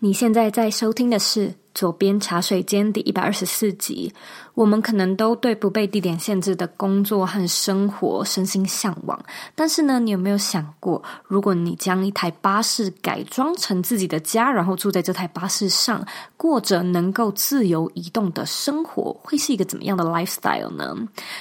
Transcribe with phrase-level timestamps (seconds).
[0.00, 4.12] 你现在在收听的是《左边茶水间》第一百二十四集。
[4.54, 9.20] 我们可能都对不被地点限制的工作和生活身心向往，
[9.56, 16.04] 但是呢，你有没有想过，如果你将一台巴士改装成自己的家，然后住在这台巴士上，
[16.36, 20.96] 过着能够自由移动的生活，会是一个怎么样的 lifestyle 呢？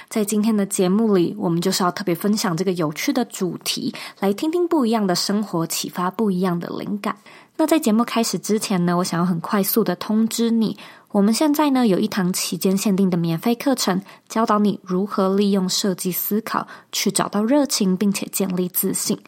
[0.09, 7.15] 在今天的节目里，我们就是要特别分享这个有趣的主题，来听听不一样的生活，启发不一样的灵感。
[7.59, 10.77] 那在节目开始之前呢，我想要很快速的通知你，
[11.11, 19.19] 我们现在呢有一堂期间限定的免费课程，教导你如何利用设计思考去找到热情，并且建立自信。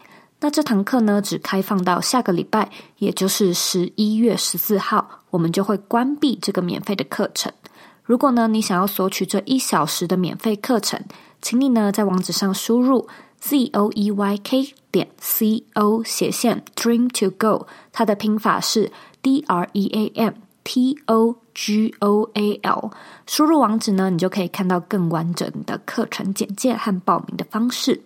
[0.41, 7.51] 那这堂课呢只开放到下个礼拜，也就是十一月十四号，我们就会关闭这个免费的课程。
[8.03, 11.03] 如果呢你想要索取这一小时的免费课程，
[11.41, 13.07] 请你呢在网址上输入。
[13.39, 20.12] Z o e y k 点 c o 斜线 dream to go，它的拼法是 d r e a
[20.15, 22.91] m t o g o a l。
[23.26, 28.04] 输入网址呢，你就可以看到更完整的课程简介和报名的方式。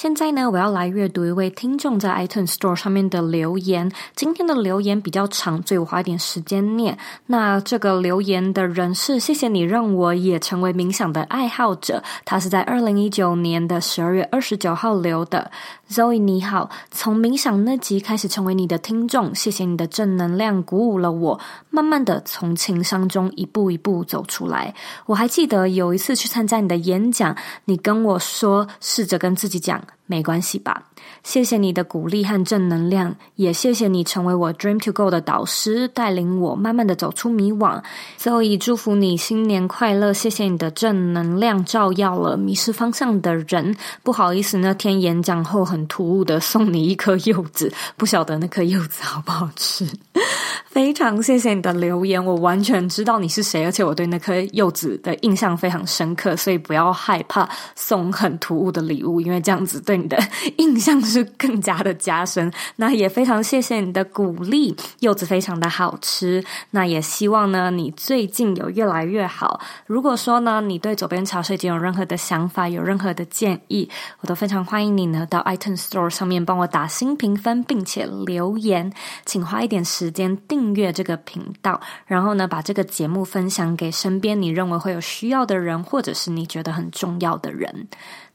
[0.00, 3.92] 现在呢，我要来阅读一位听众在 iTunes Store 上面的留言。
[4.16, 6.96] 今天的留言比较长，所以我花一点时间念。
[7.26, 12.02] 那这个留言的人是，谢谢你让我也成为冥想的爱好者。
[12.24, 15.50] 他是在二零一九年的十二月二十九号留的。
[15.90, 24.74] Zoe 你好，从冥想那集开始成为你的听众，谢谢你的正能量鼓舞了我，慢慢的从情商中一步一步走出来。
[25.04, 29.82] 我还记得有一次去参加你的演讲，你跟我说，试着跟自己讲。
[29.90, 30.82] 생각 没关系吧？
[31.22, 37.80] 谢谢你的鼓励和正能量，也谢谢你成为我 Dream to Go 的导师，带领我慢慢的走出迷惘。
[38.16, 40.12] 所以祝福你新年快乐！
[40.12, 43.76] 谢谢你的正能量照耀了迷失方向的人。
[44.02, 49.86] 不好意思，那天演讲后很突兀的送你一颗柚子， 不晓得那颗柚子好不好吃。
[50.66, 60.18] 非常谢谢你的留言，我完全知道你是谁，而且我对那颗柚子的印象非常深刻，所以不要害怕送很突兀的礼物，因为这样子对你的
[60.56, 62.50] 印象是更加的加深。
[62.76, 66.42] 那也非常谢谢你的鼓励，柚子非常的好吃。
[66.70, 69.60] 那也希望呢，你最近有越来越好。
[69.86, 73.88] 如果说呢，你对左边茶水间有任何的想法，有任何的建议，
[74.20, 78.92] 我都非常欢迎你呢到 iTunes Store 上面帮我打新评分，并且留言，
[79.26, 87.88] 请花一点时间订阅这个频道，然后呢，把这个节目分享给身边你认为会有需要的人，或者是你觉得很重要的人。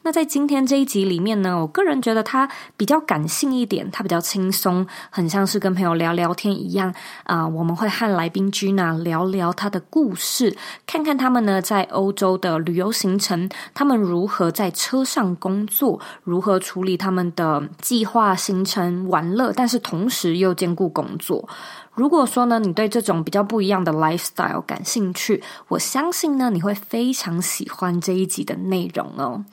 [0.06, 6.94] 那在今天这一集里面呢，我个人觉得它比较感性一点，它比较轻松，很像是跟朋友聊聊天一样
[7.24, 10.56] 啊、我们会和来宾 Gina 聊聊他的故事，
[10.86, 21.50] 看看他们呢在欧洲的旅游行程，他们如何在车上工作，如何处理他们的计划行程玩乐，但是同时又兼顾工作。
[21.96, 29.46] 如果说呢，你对这种比较不一样的 lifestyle 感兴趣，我相信呢，你会非常喜欢这一集的内容哦。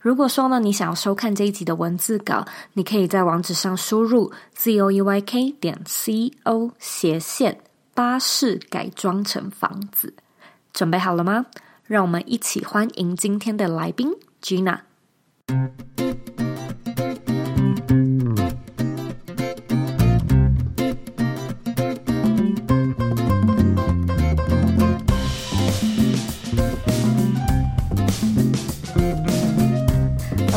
[0.00, 7.58] 如果说呢，你想要收看这一集的文字稿，你可以在网址上输入 z o e y k 点 c o 斜线
[7.94, 10.14] 巴士改装成房子。
[10.72, 11.46] 准备好了吗？
[11.84, 14.82] 让我们一起欢迎今天的来宾 Gina。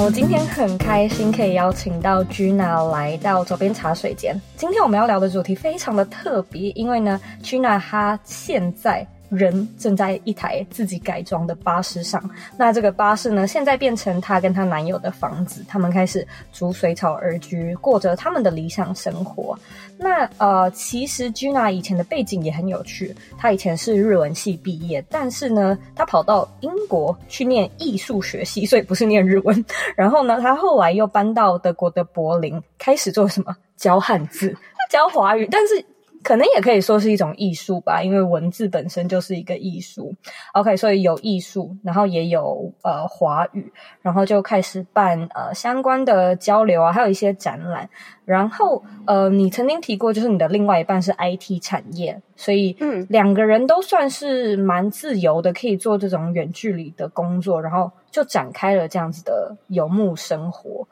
[0.04, 4.36] 我今天很开心可以邀请到 Gina 来到左边茶水间。
[4.58, 12.20] 今天我们要聊的主题非常的特别，因为呢，Gina 她现在人正在一台自己改装的巴士上。
[12.58, 19.56] 那这个巴士呢，现在变成她跟她男友的房子，他们开始逐水草而居，过着他们的理想生活。
[20.04, 23.16] 那呃，其实 Gina 以前的背景也很有趣。
[23.38, 29.66] 她以前是日文系毕业，但是呢，她跑到英国去念艺术学系，所以不是念日文。
[29.96, 33.56] 然后呢，她后来又搬到德国的柏林，开始做什么？
[33.78, 34.56] 教汉字、
[34.90, 35.86] 教华语，但是。
[36.24, 40.14] 可能也可以说是一种艺术吧，因为文字本身就是一个艺术。
[40.54, 43.72] OK，所以有艺术，然后也有呃华语，
[44.02, 47.90] 然后就开始办呃相关的交流啊，还有一些展览。
[48.24, 60.88] 然后呃，你曾经提过，就是你的另外一半是 IT 产业，所以嗯，两个人都算是蛮自由的，可以做这种远距离的工作，然后就展开了这样子的游牧生活。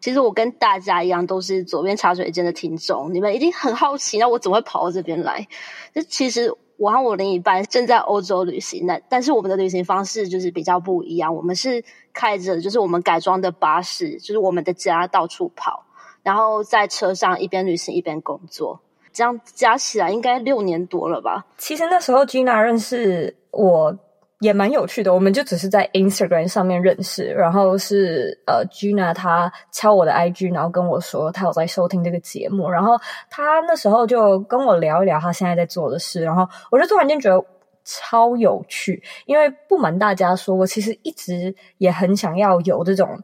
[0.00, 3.12] 其实我跟大家一样，都是左边茶水间的听众。
[3.12, 5.46] 你们一定很好奇，那我怎么会跑到这边来？
[5.94, 11.34] 就其实我和我另一半正在欧洲旅行，那但是我们的旅行方式就是比较不一样。
[11.34, 15.84] 我们是开着就是我们改装的巴士，就是我们的家到处跑，
[16.22, 18.80] 然后在车上一边旅行一边工作。
[19.12, 21.44] 这样加起来应该六年多了吧。
[21.58, 23.98] 其实那时候 Gina 认识我
[24.40, 32.98] 也蛮有趣的，我们就只是在 Instagram 上面认识，然后是呃 Gina 她敲我的 IG，然后跟我说她有在收听这个节目，然后
[33.30, 37.42] 她那时候就跟我聊一聊她现在在做的事，然后我就突然间觉得。
[37.82, 43.18] 超有趣，因为不瞒大家说，我其实一直也很想要有这种，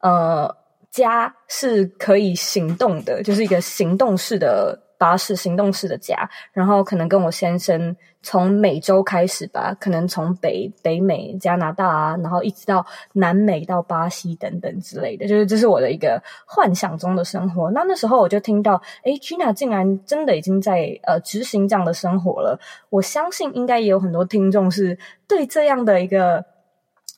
[0.00, 0.54] 呃，
[0.90, 4.78] 家是可以行动的，就是一个行动式的。
[4.98, 17.70] 巴士行动式的家，然后可能跟我先生从美洲开始吧，可能从北北美、加拿大啊，然后一直到南美到巴西等等之类的，就是这是我的一个幻想中的生活。
[17.72, 22.58] 那那时候我就听到，诶，Gina 竟然真的已经在呃执行这样的生活了。
[22.90, 26.44] 我相信应该也有很多听众是对这样的一个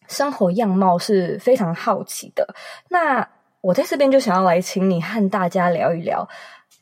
[0.08, 2.54] 生活样貌是非常好奇的。
[2.88, 3.28] 那
[3.60, 6.28] 我在这边就想要来请你和大家聊一聊。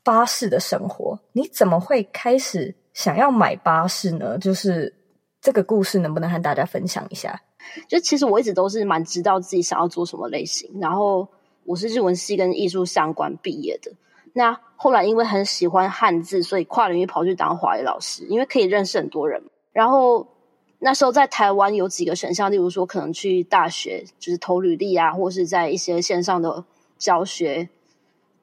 [0.04, 4.38] 巴士的生活，你怎么会开始想要买巴士呢？
[4.38, 4.94] 就是
[5.40, 7.40] 这个故事，能不能和大家分享一下？
[7.88, 11.28] 就其实我一直都是蛮知道自己想要做什么类型，然后
[11.64, 13.92] 我是日文系跟艺术相关毕业的。
[14.32, 19.42] 那后来因为很喜欢汉字，所以跨领域跑去当华语老师，因为可以认识很多人。
[19.72, 20.26] 然后
[20.78, 26.64] 那时候在台湾有几个选项，例如说可能去大学就是投履历啊，或是在一些线上的
[26.98, 27.68] 教学。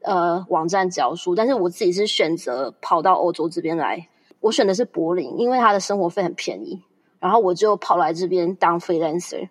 [0.01, 4.07] 呃，网站教书，但是我自己是选择跑到欧洲这边来。
[4.39, 6.81] 我选的是柏林，因为他的生活费很便宜。
[7.19, 9.49] 然后我就跑来这边当 freelancer。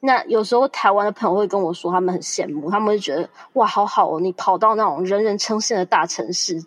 [0.00, 6.60] 那有时候台湾的朋友会跟我说，他们很羡慕，他们会觉得哇，好好哦，你跑到那种人人称羡的大城市，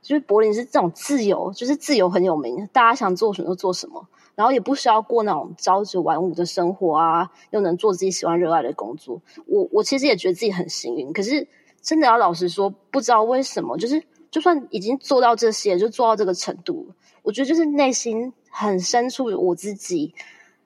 [0.00, 9.20] 就是柏林是这种自由，就是自由很有名，大家想做什么就做什么，然后也不需要过那种朝九晚五的生活啊，又能做自己喜欢热爱的工作。
[9.46, 11.48] 我我其实也觉得自己很幸运，可是。
[11.84, 14.00] 真的要老实说，不知道为什么，就是
[14.32, 16.88] 就算已经做到这些，就做到这个程度，
[17.22, 20.14] 我觉得就是内心很深处，我自己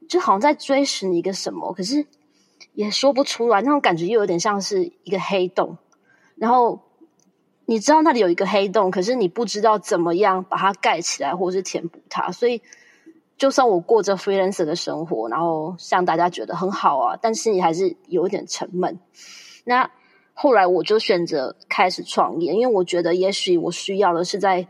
[0.08, 2.06] 就好像在追寻一个什么，可是
[2.74, 5.78] 也说不出来，那种感觉又有点像是一个黑洞。
[6.36, 6.80] 然后
[7.64, 12.30] 你知道那里有一个黑洞，可是你不知道怎么样把它盖起来，或是填补它。
[12.30, 12.62] 所以，
[13.36, 19.00] 就算我过着 freelancer 的生活，然后像大家觉得很好啊，但心里还是有一点沉闷。
[19.64, 19.90] 那。
[20.38, 24.68] 后来我就选择开始创业，因为我觉得也许我需要的是在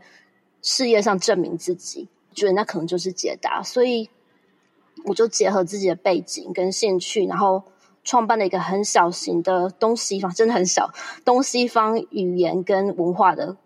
[0.61, 4.09] 事业上证明自己，觉得那可能就是解答，所以
[5.03, 7.61] 我就结合自己的背景跟兴趣，然后
[8.05, 10.89] 创办了一个很小型的东西方，真的很小，
[11.25, 13.57] 东西方语言跟文化的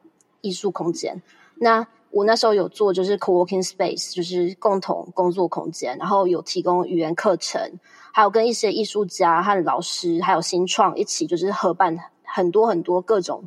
[0.42, 1.22] 艺术空间。
[1.54, 7.74] 那我那时候有做就是 co-working space，就是共同工作空间，然后有提供语言课程。
[8.14, 13.46] 还有跟一些艺术家和老师，还有新创一起，就是合办很多很多各种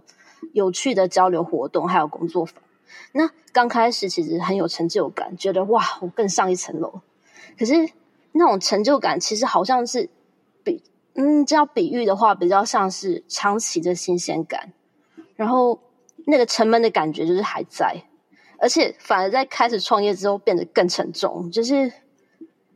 [0.52, 2.62] 有趣的交流活动，还有工作坊。
[3.12, 7.00] 那刚开始其实很有成就感，觉得哇，我更上一层楼。
[7.58, 7.74] 可是
[8.32, 10.08] 那种成就感，其实好像是
[10.62, 10.82] 比
[11.14, 14.72] 嗯，这样比喻的话，比较像是长期的新鲜感。
[15.36, 15.78] 然后
[16.26, 18.04] 那个沉闷的感觉就是还在，
[18.58, 21.92] 而且反而在开始创业之后变得更沉重，就是。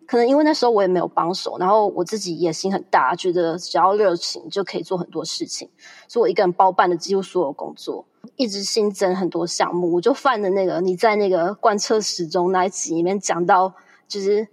[0.09, 5.69] 可能因为那时候我也没有帮手，然后我自己野心很大，觉得只要热情就可以做很多事情，
[6.09, 8.07] 所以我一个人包办了几乎所有工作，
[8.37, 9.93] 一直新增很多项目。
[9.93, 13.75] 我就犯了那个你在那个贯彻始终那一集里面讲到，
[14.09, 14.49] 就是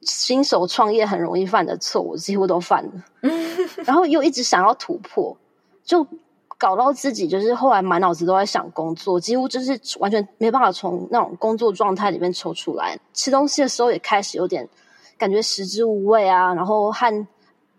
[0.00, 3.04] 新手创业很容易犯的错，我几乎都犯了。
[3.84, 5.36] 然后又一直想要突破，
[5.84, 6.06] 就。
[6.62, 12.96] 搞到自己就是后来满脑子都在想工作，几乎就是完全没办法从那种工作状态里面抽出来。
[13.12, 14.68] 吃东西的时候也开始有点
[15.18, 17.26] 感觉食之无味啊，然后和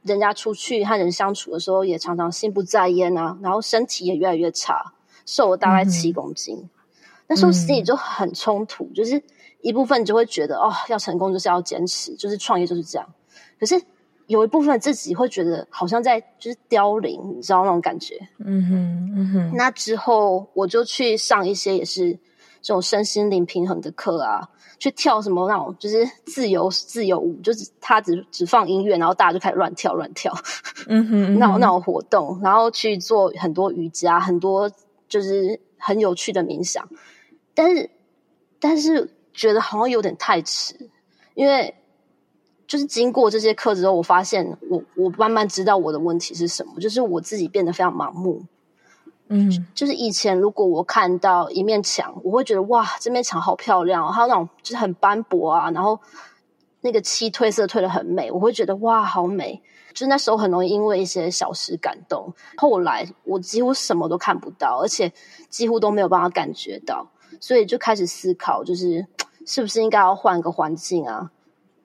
[0.01, 4.91] 人家出去和人相处的时候也常常心不在焉啊，然后身体也越来越差，
[5.25, 6.57] 瘦了大概七公斤。
[6.57, 6.69] 嗯、
[7.27, 9.23] 那时候心里就很冲突，嗯、就是
[9.61, 13.07] 一部分就会觉得哦，要成功就是要坚持，就是创业就是这样。
[13.57, 13.81] 可是。
[14.27, 18.15] 有一部分自己会觉得好像在就是凋零，你知道那种感觉。
[18.39, 19.51] 嗯哼，嗯哼。
[19.55, 22.13] 那之后我就去上一些也是
[22.61, 24.49] 这种身心灵平衡的课啊，
[24.79, 30.33] 去跳什么那种就是自由自由舞，就是他只只放音乐，然后大家就开始乱跳乱跳。
[30.87, 34.71] 嗯哼， 那种那种活动，然后去做很多瑜伽，很多
[35.09, 36.87] 就是很有趣的冥想。
[37.53, 37.89] 但是
[38.59, 40.89] 但是觉得好像有点太迟，
[41.35, 41.75] 因为。
[42.73, 48.41] 就是经过这些课之后，我发现我我慢慢知道我的问题是什么，就是我自己变得非常盲目。
[49.27, 55.99] 嗯，就是以前如果我看到一面墙，我会觉得哇，这面墙好漂亮哦，还有那种就是很斑驳啊，然后
[56.81, 59.61] 那个漆褪色褪的很美，我会觉得哇，好美。
[59.93, 62.33] 就是那时候很容易因为一些小事感动。
[62.57, 65.13] 后来我几乎什么都看不到，而且
[65.47, 67.07] 几乎都没有办法感觉到。
[67.39, 69.05] 所以就开始思考，就是
[69.45, 71.29] 是不是应该要换个环境啊？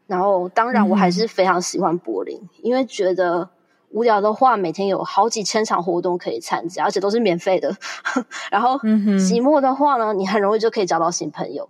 [0.08, 3.48] 然后，当然我还是非常喜欢柏林，嗯、因为觉得
[3.90, 7.76] 无聊的话，每天有好几千场活动可以参加，而且都是免费的。
[8.50, 11.68] 然后，寂寞的话呢，你很容易就可以交到新朋友。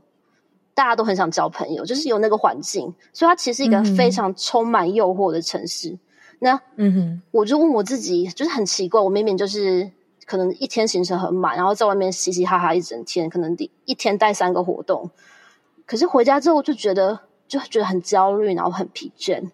[0.73, 5.90] 大家都很想交朋友，就是有那个环境，所以它其实是一个非常充满诱惑的城市。
[5.90, 5.99] 嗯、
[6.38, 9.90] 那，嗯哼，我就问我自己，就是很奇怪，我明明就是
[10.25, 15.11] 可能一天行程很满，然后在外面嘻嘻哈哈一整天，可能第一天带三个活动，
[15.85, 17.18] 可是回家之后就觉得
[17.49, 19.50] 就觉得很焦虑，然后很疲倦。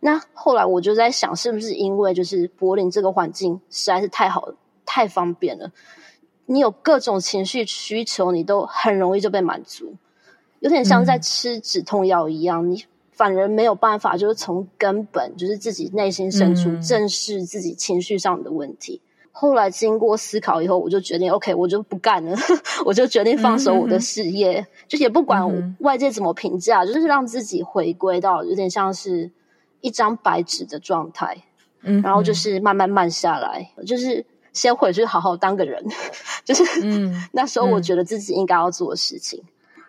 [0.00, 5.70] 那后来我就在想，是不是因为就是柏林这个环境实在是太好了，太方便了，
[6.46, 9.94] 你有各种情绪需求，你都很容易就被满足。
[10.60, 19.00] 有点像在吃止痛药一样，嗯、你反而没有办法，就是从根本，就是自己内心深处正视自己情绪上的问题。
[19.04, 22.36] 嗯、后来经过思考以后，我就决定，OK，我就不干了，
[22.84, 29.30] 我就决定放手我的事业，嗯、哼哼就也不管外界怎么评价，就是让自己回归到有点像是
[29.80, 31.44] 一张白纸的状态，
[31.82, 35.84] 嗯，然后就是慢慢慢下来，就是先回去好好当个人，
[36.44, 39.42] 就是嗯， 那时候我觉得自己应该要做的事情。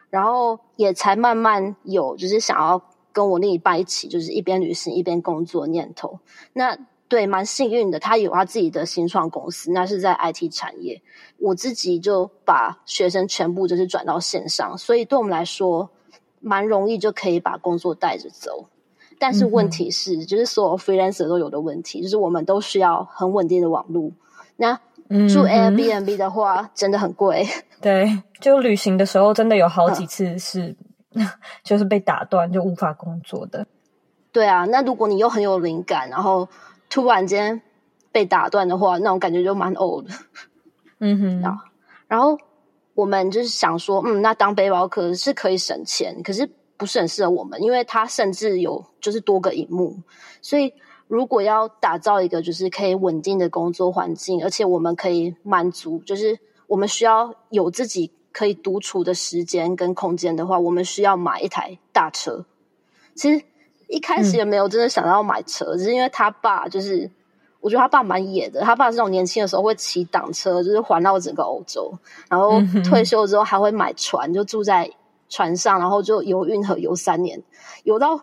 [0.09, 2.81] 然后也才慢慢有，就是想要
[3.13, 6.19] 跟我另一半一起，就是一边旅行一边工作念头。
[6.51, 6.77] 那
[7.11, 11.01] 对，蛮幸运的，他有他自己的新创公司，那是在 IT 产业。
[11.39, 15.89] 我自己就把学生全部就是转到线上，所以对我们来说
[16.39, 18.67] 蛮容易就可以把工作带着走。
[19.19, 24.09] 但是问题是，嗯、就是所有 freelancer 都有的问题，就是我们都需要很稳定的网络。
[24.55, 24.73] 那
[25.27, 27.45] 住 Airbnb 的话，嗯、真的很贵。
[27.81, 30.73] 对，就旅行的时候，真的有好几次是，
[31.15, 31.27] 嗯、
[31.61, 33.67] 就是被打断，就无法工作的。
[34.31, 36.47] 对啊，那如果你又很有灵感，然后
[36.91, 37.59] 突然间
[38.11, 40.13] 被打断的话，那种感觉就蛮呕的。
[40.99, 41.63] 嗯哼，然后，
[42.07, 42.37] 然后
[42.93, 49.97] 我们就是想说，嗯，那当背包客是可以省钱，可是不是很适合我们，因为它甚至有就是多个荧幕，
[50.39, 50.71] 所以
[51.07, 56.37] 如果要打造一个就是可以稳定的工作环境，而且我们可以满足就是。
[56.67, 62.45] 我们需要有自己可以独处的时间跟空间的话，我们需要买一台大车。
[63.13, 63.43] 其实
[63.91, 67.11] 一开始也没有真的想要买车，嗯、只是因为他爸就是，
[67.59, 68.61] 我觉得他爸蛮野的。
[68.61, 71.93] 他爸这种年轻的时候会骑挡车，就是环绕整个欧洲，
[72.29, 74.89] 然后退休之后还会买船，就住在
[75.29, 77.43] 船上，然后就游运河游三年，
[77.83, 78.21] 游到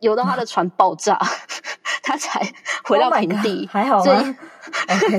[0.00, 1.14] 游到他的船爆炸。
[1.20, 1.26] 啊
[2.04, 2.44] 他才
[2.82, 4.36] 回到平地，还好吗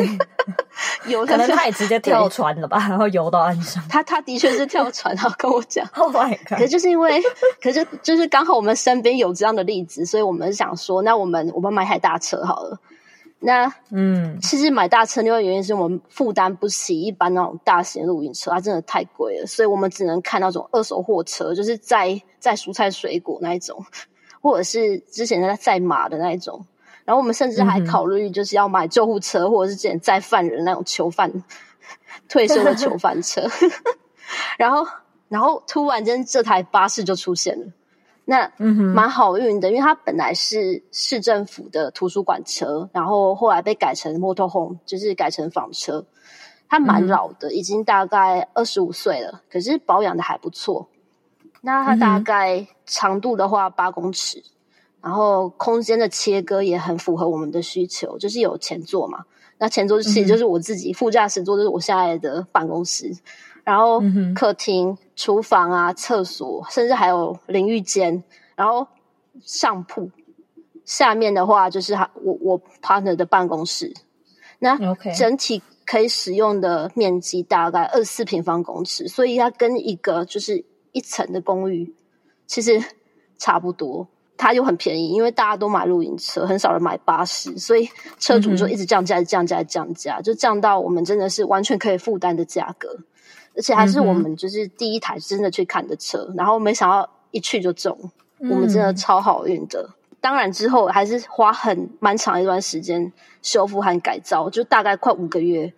[1.08, 3.84] 有可能他也直接跳船了吧，然后游到岸上。
[3.90, 6.58] 他他的确是跳船，然后跟我讲， Oh my god！
[6.58, 7.22] 可是就是因为，
[7.62, 12.80] 可是就是刚好我们身边有这样的例子，所以我们想说，那我们我们买台大车好了。
[13.46, 23.86] 那嗯，其实买大车另外原因是我们负担不起一般那种大型露营车，它真的太贵了，所以我们只能看那种二手货车，就是载载蔬菜水果那一种，
[24.42, 26.66] 或者是之前在载马的那一种。
[27.06, 31.44] 然后我们甚至还考虑，就是要买救护车，嗯、或者是之前载犯人那种囚犯
[32.30, 33.42] 退休的囚 犯车。
[34.58, 34.88] 然后，
[35.28, 37.68] 然后突然间这台巴士就出现了，
[38.26, 46.06] 那蛮好运的，因为它本来是市政府的图书馆车，然后后来被改成 motorhome，就是改成房车。
[46.70, 50.88] 它蛮老的，已经大概二十五岁了，可是保养的还不错。
[51.62, 54.44] 那它大概长度的话八公尺。
[55.04, 59.26] 然后空间的切割也很符合我们的需求，就是有前座嘛，
[59.58, 63.14] 那前座其实就是我自己，嗯、副驾驶座就是我现在的办公室，
[63.66, 64.02] 然后
[64.34, 68.24] 客厅、厨房啊、厕所，甚至还有淋浴间，
[68.56, 68.88] 然后
[69.42, 70.10] 上铺，
[70.86, 73.94] 下面的话就是我我 partner 的办公室，
[74.60, 74.80] 那
[75.18, 81.94] 整体可以使用的面积大概二十四平方公尺，所以它跟一个就是一层的公寓
[82.48, 82.82] 其实
[83.38, 84.08] 差不多。
[84.36, 87.88] 它又很便宜，因为大家都买露营车，很少人买巴士，所以
[88.20, 92.90] 车主就一直降价、降价、降价，就降到我们真的是完全可以负担的价格，
[93.56, 97.98] 而且还是我们就是第一台真的去看的车，然后没想到一去就中，
[98.40, 99.90] 我们真的超好运的。
[100.20, 105.74] 当然之后还是花很蛮长一段时间修复和改造，就大概快五个月。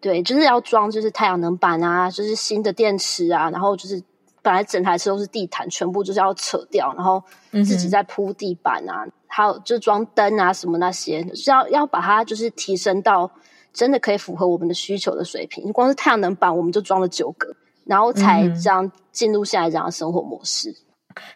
[0.00, 4.02] 对，就是要装就是太阳能板啊，就是新的电池啊，然后就是。
[4.42, 13.30] 本来整台车都是地毯，全部就是要扯掉，然后自己在铺地板啊，嗯、还有就装灯啊什么那些，是要要把它就是提升到
[13.72, 15.72] 真的可以符合我们的需求的水平。
[15.72, 17.54] 光是太阳能板我们就装了九个，
[17.84, 20.74] 然后才这样进入现在这样的生活模式。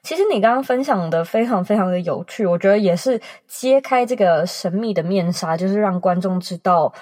[0.03, 6.93] 其实你刚刚分享的非常非常的有趣，我觉得也是揭开这个神秘的面纱，就是让观众知道。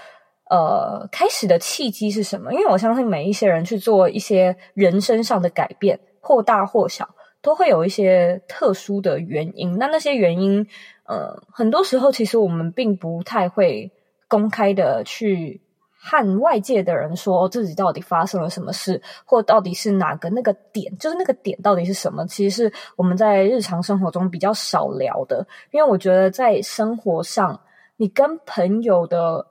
[0.53, 2.53] 呃，开始的契机是什么？
[2.53, 7.09] 因为我相信每一些人去做一些人生上的改变，或大或小，
[7.41, 9.79] 都会有一些特殊的原因。
[9.79, 10.67] 那那些原因，
[11.07, 13.91] 呃，很多时候其实我们并不太会
[14.29, 15.63] 公开的去
[15.99, 22.27] 和外界的人说自己到底发生了什么事，或到底是哪个那个点，就是那个点到底是什么？
[22.27, 25.47] 其实是我们在日常生活中比较少聊的。
[25.71, 27.59] 因为我觉得在生活上，
[27.97, 29.47] 你跟朋友的。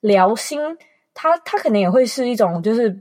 [0.00, 0.60] 聊心，
[1.14, 3.00] 他他可能也会是一种，就是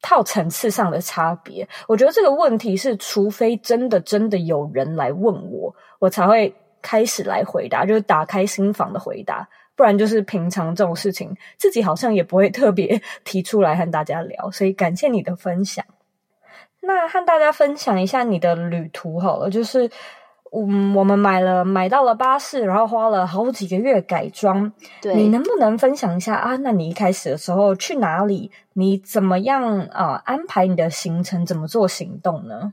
[0.00, 1.68] 套层次上的差别。
[1.88, 9.48] 我觉得这个问题是，除非真的真的有人来问我，我才会开始来回答，就是打开心房的回答。
[9.76, 14.50] 不然就是平常这种事情，自己好像也不会特别 提出来和大家聊。
[14.50, 15.84] 所以感谢你的分享。
[16.80, 19.90] 那和大家分享一下你的旅途好了，就是。
[20.56, 24.72] 嗯，我们买了买到了巴士，然后花了好几个月改装。
[25.02, 26.54] 对，你能不能分享一下啊？
[26.56, 28.52] 那你一开始的时候去哪里？
[28.74, 30.22] 你怎么样啊？
[30.24, 32.72] 安排你的行程，怎么做行动呢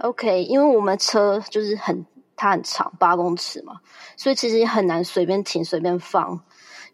[0.00, 3.80] ？OK，因为我们车就是很它很长，八公尺嘛，
[4.16, 6.40] 所以其实也很难随便停、随便放，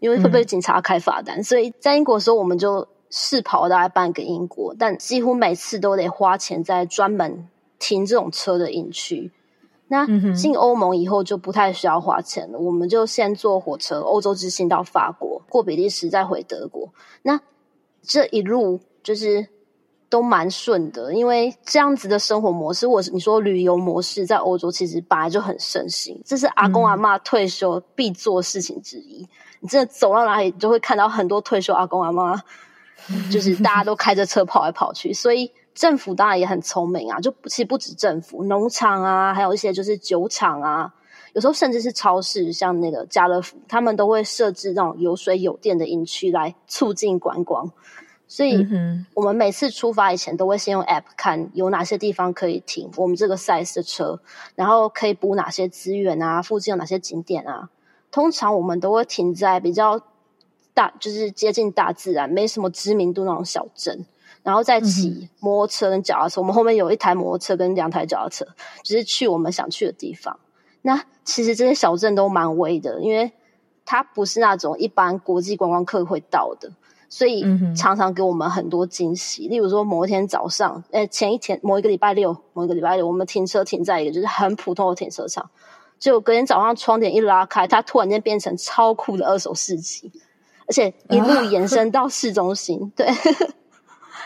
[0.01, 1.39] 因为会被警察开罚单。
[1.39, 1.45] 嗯。
[1.45, 9.31] 所以在英国的时候，我们就试跑大概半个英国，但几乎每次都得花钱在专门停这种车的营区。
[9.93, 16.89] 那进欧盟以后就不太需要花钱了，我们就先坐火车欧洲之星到法国，过比利时再回德国。
[17.21, 17.39] 那
[18.01, 19.47] 这一路就是
[20.09, 29.29] 都蛮顺的，因为这样子的生活模式，或者你说旅游模式，在欧洲其实本来就很盛行，这是阿公阿妈退休必做事情之一。
[29.61, 32.43] 你真的走到哪里，就会看到很多退休阿公阿妈，
[33.31, 35.53] 就是大家都开着车跑来跑去，所以。
[35.75, 40.95] 政府当然也很聪明啊，就其实不止政府，农场啊，还有一些就是酒厂啊，
[41.33, 47.71] 有时候甚至是超市，像那个家乐福，他们都会设置那种有水有电的营区来促进观光。
[48.29, 48.67] 所以，
[49.13, 54.19] 我们每次出发以前都会先用 App 看有哪些地方可以停我们这个 size 的车，
[54.55, 57.69] 然后可以补哪些资源啊，附近有哪些景点啊。
[58.11, 60.01] 通常我们都会停在比较
[60.73, 64.07] 大，就是接近大自然，没什么知名度那种小镇。
[64.43, 68.45] 然后再骑摩托车跟脚踏车，我们后面有一台摩托车跟两台脚踏车，
[68.83, 70.39] 就是去我们想去的地方。
[70.81, 73.31] 那其实这些小镇都蛮微的，因为
[73.85, 76.73] 它不是那种一般国际观光客会到的，
[77.09, 77.45] 所以
[77.77, 79.47] 常常给我们很多惊喜。
[79.47, 85.49] 例如说，某一天早上，呃，前一天某一个礼拜六，某一个礼拜六，我们停车停在一个就是很普通的停车场，
[86.01, 90.11] 就隔天早上窗帘一拉开，它突然间变成超酷的二手市集，
[90.67, 93.07] 而且一路延伸到市中心，对。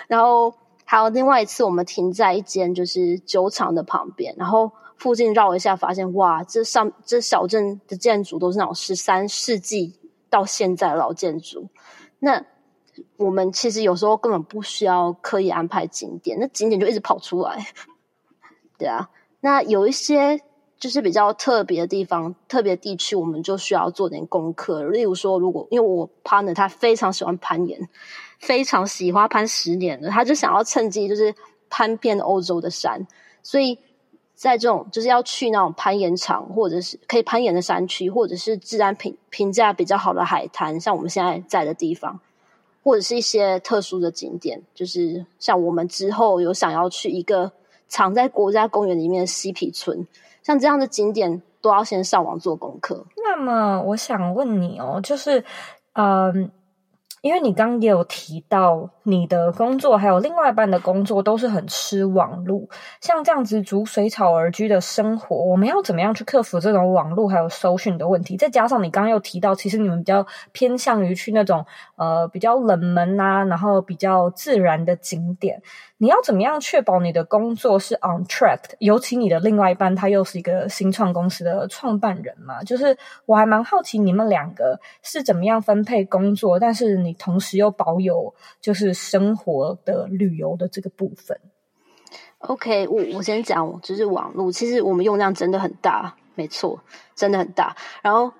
[0.06, 9.98] 然后还有另外一次，我们停在一间就是酒厂的旁边，然后附近绕一下，发现哇，这上这小镇的建筑都是那种十三世纪
[10.30, 11.68] 到现在老建筑。
[12.18, 12.44] 那
[13.16, 17.66] 我们其实有时候根本不需要刻意安排景点，那景点就一直跑出来。
[18.78, 20.40] 对啊，那有一些
[20.78, 24.82] 就是比较特别的地方、特别地区，我们就需要做点功课。
[24.84, 27.88] 例如说，如果因为我 partner 他非常喜欢攀岩。
[28.38, 31.34] 非常喜欢攀十年的，他就想要趁机就是
[31.70, 33.06] 攀遍欧洲的山，
[33.42, 33.78] 所以
[34.34, 42.20] 在这种就是要去那种攀岩场，或者是可以攀岩的山区，或者是治安评评价比较好的海滩，像我们现在在的地方，
[42.84, 47.50] 或者是一些特殊的景点，就是像我们之后有想要去一个
[47.88, 50.06] 藏在国家公园里面的西皮村，
[50.46, 53.04] 像这样的景点都要先上网做功课。
[53.16, 55.42] 那么我想问你哦，就是
[55.94, 56.48] 嗯。
[57.26, 68.36] 因为你刚刚也有提到，你的工作还有另外一半的工作都是很吃网路，像这样子逐水草而居的生活，我们要怎么样去克服这种网路还有搜寻的问题？
[68.36, 75.60] 再加上你刚刚又提到，其实你们比较偏向于去那种呃比较冷门啊，然后比较自然的景点。
[75.98, 78.58] 你要怎么样确保你的工作是 on track？
[78.78, 91.38] 尤其你的另外一半他又是一个新创公司的创办人嘛，就是我还蛮好奇你们两个是怎么样分配工作，但是你同时又保有就是生活的旅游的这个部分。
[92.38, 96.80] OK，我我先讲，就是网络，其实我们用量真的很大，没错，
[97.14, 97.76] 真的很大。
[98.02, 98.32] 然后，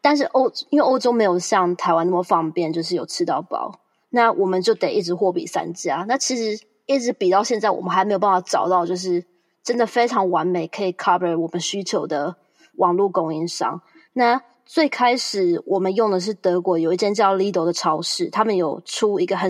[0.00, 6.04] 但是欧因为欧洲没有像台湾那么方便，就是有吃到饱，那我们就得一直货比三家。
[6.08, 6.64] 那其实。
[6.88, 9.24] 一直比到现在，我们还没有办法找到就是
[9.64, 12.36] 真的非常完美可以 cover 我们需求的
[12.76, 13.82] 网络供应商。
[14.12, 19.48] 那最开始我们用的是德国有一间叫 Lidl 的超市，他们有出一个很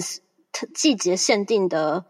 [0.53, 2.05] 特季节限定的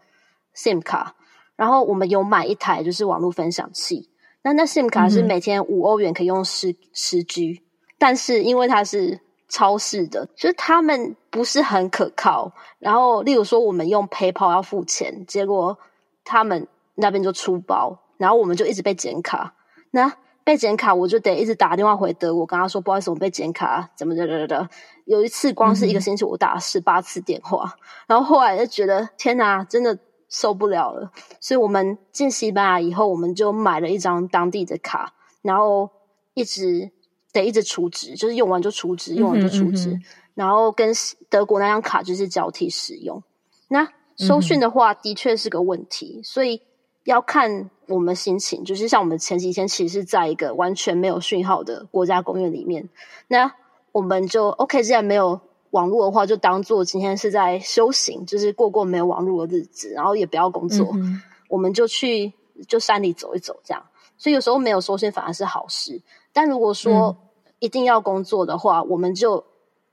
[0.53, 1.15] SIM 卡，
[1.55, 4.09] 然后我们有买一台就是网络分享器。
[4.43, 7.63] 那那 SIM 卡是每天五欧元可以用十十 G，
[7.97, 12.51] 但是因为它是超市的，就是他们不是很可靠。
[12.79, 15.77] 然后，例如说我们用 PayPal 要付钱，结果
[16.25, 19.55] 他们那边就出包，然后我们就一直被剪卡。
[19.91, 20.13] 那
[20.47, 24.69] 被剪卡，我就得一直打电话回德国，跟他说不好意思，我被剪卡，怎么的的的。
[25.03, 31.11] 有一次，光是一个星期，我打了十八次电话，嗯、然后后来就觉得天哪，真的受不了了。
[31.41, 35.89] 所以我们进西班牙以后，我们就买了一张当地的卡，然后
[36.33, 36.91] 一直
[37.33, 40.93] 得一直储值，就是用完就储值，用完就储值，嗯嗯、然后跟
[41.29, 43.21] 德国那张卡就是交替使用。
[43.67, 46.61] 那收讯的话，的确是个问题，嗯、所以。
[47.07, 52.89] 要看我们心情，就是像我们前几天其实是在一个完全没有讯号的国家公园里面，
[53.29, 53.53] 那
[53.93, 55.39] 我们就 OK，既然没有
[55.69, 62.33] 网络的话，就当做今天是在修行，就是过过没有网络的日子，然后也不要工作，嗯、我们就去
[62.67, 63.85] 就山里走一走，这样。
[64.17, 66.01] 所以有时候没有收讯反而是好事，
[66.33, 67.15] 但如果说
[67.59, 69.45] 一定要工作的话，嗯、我们就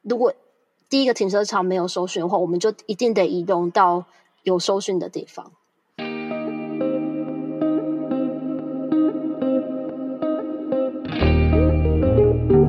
[0.03, 0.35] 如果
[0.88, 4.05] 第一个停车场没有收讯的话，我们就一定得移动到
[4.42, 5.53] 有收讯的地方。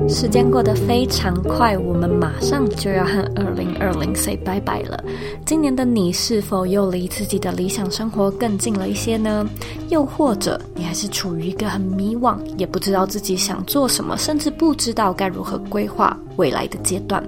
[0.08, 5.02] 时间过得非常快，我们马上就要和二零二零 say 拜拜了。
[5.44, 9.46] 今年的你是否又离自己的理想生活更近了一些呢？
[9.88, 17.22] 又或者你还是处于一个很迷惘，也不知道自己想做什么，甚至不知道该如何规划未来的阶段？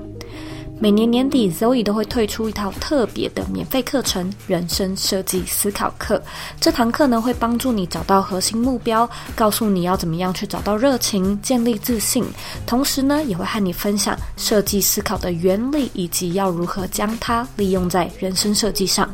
[0.80, 6.22] 每年年底，Zoe 都会推出一套特别的免费课程——人生设计思考课。
[6.60, 12.24] 这堂课呢，会帮助你找到核心目标，告诉你要怎么样去找到热情，建立自信。
[12.64, 19.12] 同时呢，也会和你分享设计思考的原理，以及要如何将它利用在人生设计上。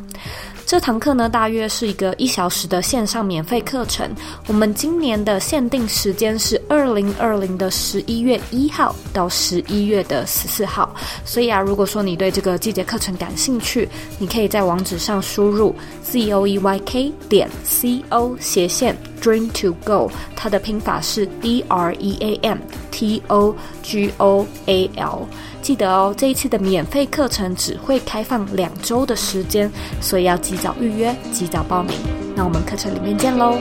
[0.66, 4.10] 这堂课呢，大约是一个一小时的线上免费课程。
[4.46, 10.92] 我们今年的限定时间是二零二零的十一月一号到十一月的十四号。
[11.22, 13.86] 所以啊，如果说你对这个季节课程感兴趣，
[14.18, 22.16] 你可以在网址上输入 z o e y k 点 c o 斜线 dream to go，它的拼法是 d r e
[22.20, 22.58] a m
[22.90, 25.28] t o g o a l。
[25.64, 31.96] 记得哦，这一次的免费课程只会开放两周的时间，所以要及早预约、及早报名。
[32.36, 33.56] 那我们课程里面见喽。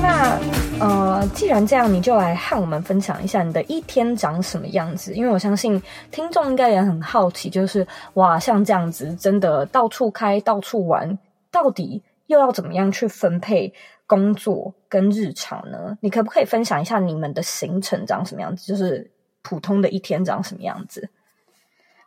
[0.00, 0.38] 那
[0.78, 5.12] 呃，既然这样，你就来和我们分享一下你的一天长什么样子？
[5.12, 11.18] 因为我相信听众应该也很好奇，就是哇，像这样子真的到处开、到处玩，
[11.50, 13.74] 到底又要怎么样去分配？
[14.10, 15.96] 工作跟日常呢？
[16.00, 18.66] 你可不可以分享一下你们的行程长什么样子？
[18.66, 21.10] 就是普通的一天长什么样子？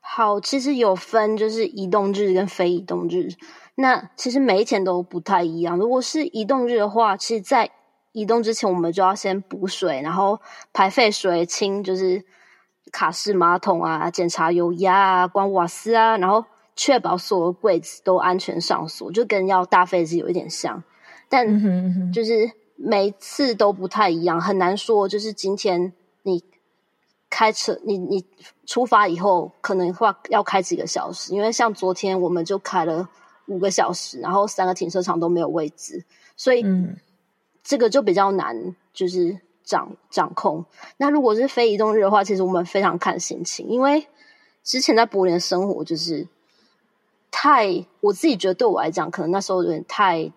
[0.01, 3.29] 好，其实有分，就是移动日跟非移动日。
[3.75, 5.77] 那其实每一天都不太一样。
[5.77, 7.71] 如果是移动日的话，其实，在
[8.11, 10.41] 移动之前，我们就要先补水，然后
[10.73, 12.25] 排废水、清就是
[12.91, 16.43] 卡式马桶啊，检查油压啊，关瓦斯啊，然后
[16.75, 20.83] 确保所有柜子都安全上锁，就跟要大废子有一点像。
[21.33, 25.09] 但就是每次都不太一样，很难说。
[25.09, 25.91] 就是今天
[26.21, 26.43] 你
[27.27, 28.23] 开车，你你
[28.67, 33.09] 出发以后，可能话要开几个小时，因为像昨天我们就开了
[33.47, 36.05] 五个小时，然后三个停车场都没有位置，
[36.37, 36.63] 所以
[37.63, 40.63] 这个就比较难，就是掌掌控。
[40.97, 44.05] 那如果是非移动日的话，其实我们非常看心情，因为
[44.63, 46.27] 之前在柏林的生活就是
[47.31, 50.31] 太，我自己觉得对我来讲，可能那时候有点太。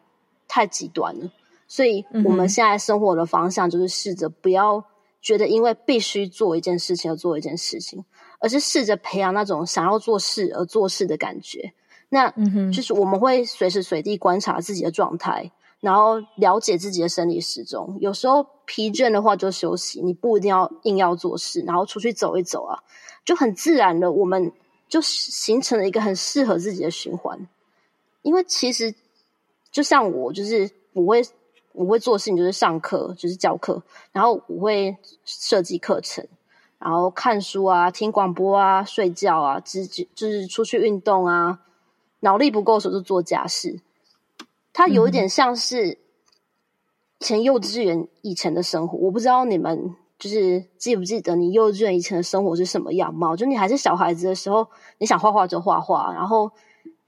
[0.49, 1.31] 太极端了，
[1.67, 4.85] 所以我们现在生活的方向就是试着不要
[5.21, 8.05] 觉得因为必须做一件事情而做一件事情，
[8.39, 11.73] 而是试着培养那种想要做事而做事的感觉。
[12.09, 12.31] 那
[12.71, 17.99] 就是我们会随时随地观察自己的状态，然后了解自己的生理时钟。
[18.01, 22.79] 有时候疲倦的话就休息，你不一定要硬要做事，然后出去走一走啊，
[23.25, 24.53] 就很自然的，我们
[24.89, 27.49] 就形成了一个很适合自己的循环。
[28.23, 28.95] 因为其实。
[29.71, 31.23] 就像我，就是我会
[31.73, 36.27] 我会做事情，就是上课，就是教课，然后我会设计课程，
[36.79, 41.61] 然后看书啊，听广播啊，睡觉啊，直接就是出去运动啊。
[42.21, 43.79] 脑力不够的时候就做家事。
[44.73, 45.99] 它有一点像是
[47.21, 48.97] 前幼稚园以前的生活。
[48.97, 53.37] 嗯、我不知道你们就是记不记得你幼稚园以前的生活是什么样貌？
[53.37, 56.51] 就你还是小孩子的时候，你想画画就画画，然后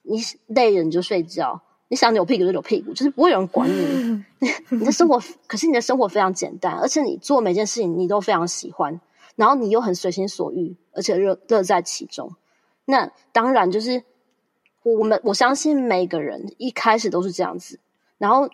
[0.03, 1.61] 你累了你就睡觉。
[1.89, 4.25] 你想扭屁股就扭屁股，就是不会有人管你。
[4.71, 9.01] 你的生活，可是你的生活非常简单，而且你做每件事情你都非常喜欢，
[9.37, 12.35] 然后你又很随心所欲，而且乐乐在其中。
[12.85, 14.05] 那当然就是
[14.83, 17.81] 我们我相信每个人一开始都是这样子，
[18.19, 18.49] 然后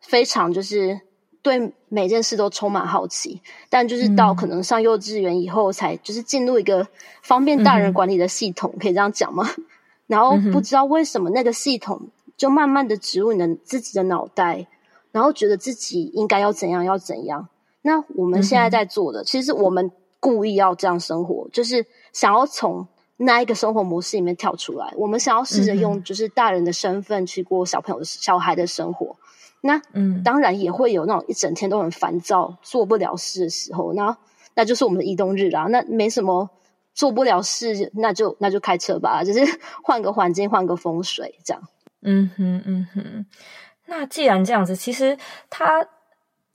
[0.00, 1.00] 非常就是
[1.42, 6.88] 对每件事都充满好奇，但就是到可能上幼稚园以后，才就是进入一个
[7.22, 9.48] 方便大人管理的系统，嗯、可以这样讲吗？
[10.08, 12.08] 然后不知道为什么那个系统
[12.42, 14.66] 就慢慢的植入你的自己的脑袋，
[15.12, 17.48] 然后觉得自己应该要怎样要怎样。
[17.82, 24.92] 那我们现在在做的，其实我们故意要这样生活，就是想要从那一个生活模式里面跳出来。
[24.96, 29.14] 我们想要试着用就是大人的身份去过小朋友的小孩的生活。
[29.60, 34.16] 那嗯，当然也会有那种一整天都很烦躁、做不了事的时候，那
[34.56, 35.68] 那就是我们的移动日啦。
[35.70, 36.50] 那没什么
[36.92, 39.38] 做不了事，那就那就开车吧，就是
[39.84, 41.62] 换个环境、换个风水这样。
[42.02, 43.26] 嗯哼，嗯哼。
[43.86, 45.16] 那既然这样子，其实
[45.48, 45.86] 他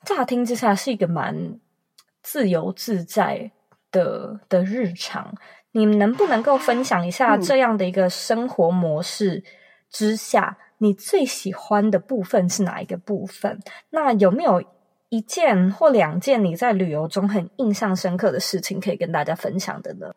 [0.05, 1.59] 乍听之下是一个蛮
[2.21, 3.51] 自由自在
[3.91, 5.33] 的的日常。
[5.71, 9.43] 你们能不能够分享一下这样的一个生活模式
[9.89, 10.57] 之下？
[10.59, 13.59] 嗯你最喜欢的部分是哪一个部分？
[13.89, 14.63] 那有没有
[15.09, 20.13] 一件或两件你在旅游中很印象深刻的事情可以跟大家分享的呢？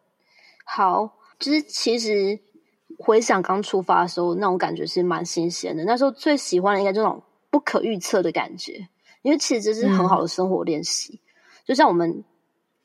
[0.66, 2.38] 好，就是其实
[3.02, 5.84] 回想刚出发的时候，那种感觉是蛮新鲜的。
[5.84, 8.88] 那时候最喜欢的应该这种不可预测的感觉，
[9.22, 11.14] 因为其实这是很好的生活练习。
[11.14, 11.20] 嗯、
[11.64, 12.22] 就像我们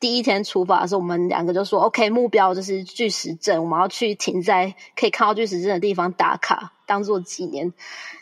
[0.00, 7.72] 第一天出发的时候，我们两个就说：“OK，目标就是巨石阵，我们要去停在可以看到巨石阵的地方打卡。”当做纪念，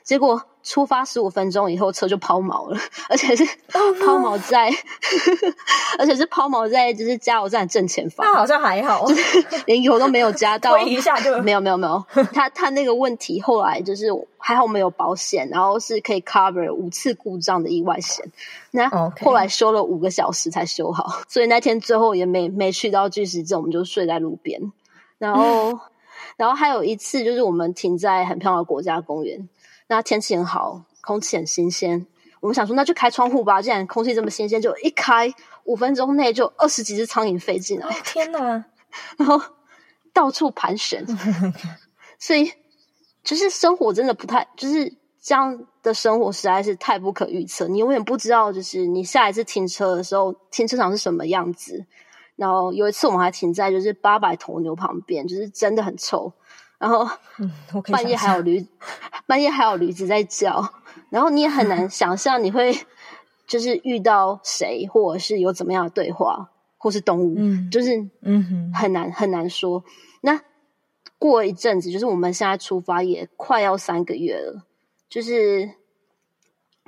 [0.03, 2.79] 结果出发十五分钟以后车就抛锚了，
[3.11, 4.71] 而且是抛锚在，
[5.99, 8.27] 而且是抛锚在就是加油站正前方。
[8.27, 12.03] 那好像还好，就是连油都没有加到，推一下就没有没有没有。
[12.33, 14.07] 他他那个问题后来就是
[14.39, 18.25] 还好我们有保险，然后是可以 cover 五次故障的意外险。
[18.71, 18.89] 那
[19.21, 24.73] 后来修了五个小时才修好，所以那天最后也没没去到巨石阵，我们就睡在路边，
[25.19, 25.79] 然后。
[26.37, 29.49] 然后还有一次，就是我们停在很漂亮的国家公园，
[29.87, 32.07] 那天气很好，空气很新鲜。
[32.41, 33.63] 我们想说，那就开窗户吧。
[33.63, 35.33] 既然空气这么新鲜，就一开，
[35.65, 37.89] 五分钟内就二十几只苍蝇飞进来。
[38.05, 38.65] 天哪！
[39.17, 39.41] 然后
[40.13, 41.07] 到处盘旋，
[42.19, 42.53] 所以
[43.23, 44.93] 就是生活真的不太，就是
[45.23, 47.67] 这样的生活实在是太不可预测。
[47.67, 51.87] 你永远不知道，就是你下一次停车的时候，停车场是什么样子。
[52.37, 56.33] 然后有一次我们还停在就是八百头牛旁边，就是真的很臭。
[56.79, 57.09] 然后
[57.91, 58.67] 半夜还有驴，
[59.27, 60.69] 半夜还有驴子在叫。
[61.11, 62.77] 然后你也很难 想象你会
[63.47, 69.85] 就是遇到谁，或者是有怎么样的对话，或是动物，嗯，就是嗯很难很难说。
[70.21, 70.41] 那
[71.19, 74.65] 过一阵子，就是我们现在出发也快要三个月了，
[75.09, 75.71] 就是。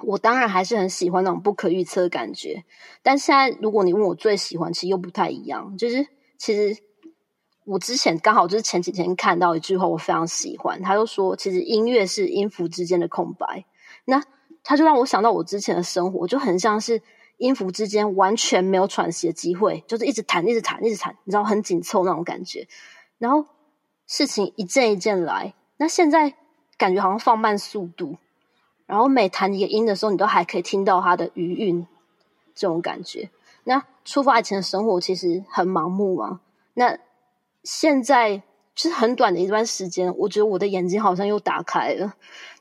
[0.03, 2.65] 我当然还是很喜欢那种不可预测的感觉，
[3.03, 5.77] 但现在如果你问我最喜欢，其实又不太一样。
[5.79, 6.07] 就是
[6.37, 6.83] 其实
[7.65, 10.83] 我之前刚好就是前几天看到一句话，我非常喜欢。
[10.83, 13.65] 他就说，其实音乐是音符之间的空白。
[14.05, 14.23] 那
[14.63, 17.01] 他就让我想到我之前的生活，就很像是
[17.39, 22.69] 音符之间完全没有喘息的机会，就是一直弹，一直弹，一直弹，你知道很紧凑那种感觉。
[23.19, 23.47] 然后
[24.07, 26.35] 事情一件一件来，那现在
[26.77, 28.19] 感觉好像放慢速度。
[28.87, 31.87] 然后每弹一个音的时候，你都还可以听到它的余韵，
[32.55, 33.29] 这种感觉。
[33.65, 36.41] 那出发以前的生活其实很盲目嘛。
[36.75, 36.99] 那
[37.65, 38.43] 现在
[38.75, 42.15] 就是很短的一段时间，我觉得我的眼睛好像又打开了。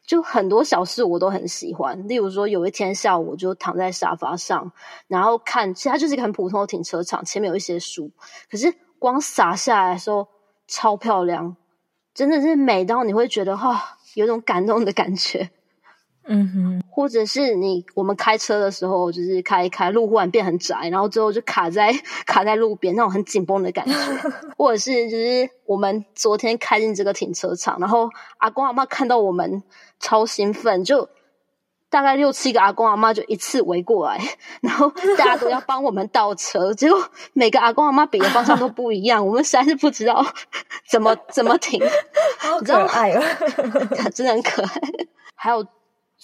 [0.05, 4.71] 就很多小事我都很喜欢，例如说有一天下午，我就躺在沙发上，
[5.07, 8.11] 然后看，其实它就是一个很普通的停车场，前面有一些树，
[8.51, 10.27] 可是光洒下来的时候
[10.67, 11.55] 超漂亮，
[12.13, 15.49] 真的是美到你会觉得哈，有种感动的感觉。
[16.27, 21.93] 嗯哼，或者是你我们开车的时候，就是开一开路忽然变很窄，然后最后就卡在
[22.25, 23.93] 卡在路边，那种很紧绷的感觉。
[24.57, 29.61] 或者是就是我们昨天开进这个停车场，然后阿公阿妈看到我们
[29.99, 31.07] 超兴奋，就
[31.91, 34.19] 大概六七个阿公阿妈就一次围过来，
[34.61, 40.25] 然后大家都要帮我们倒车，结果每个阿公阿妈比的方向都不一样，我们实在是不知道
[40.89, 41.79] 怎么怎么停。
[42.39, 43.21] 好可爱哦，
[44.15, 44.69] 真的很可爱。
[45.35, 45.63] 还有。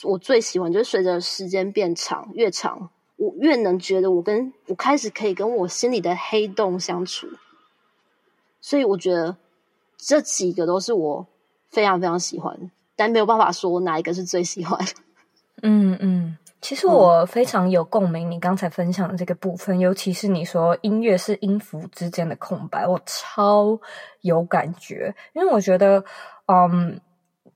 [0.04, 7.28] 我最喜欢就是随着时间变长，越长我越能觉得我跟我开始可以跟我心里的黑洞相处，
[8.60, 9.38] 所以我觉得
[9.98, 11.28] 这几个都是我
[11.70, 14.80] 非常非常喜欢，但没有办法说哪一个是最喜欢。
[15.62, 23.80] 嗯嗯，其实我非常有共鸣，你刚才分享的这个部分，嗯、尤其是你说音乐是音符之间的空白，我超
[24.22, 26.04] 有感觉，因为我觉得，
[26.48, 27.00] 嗯。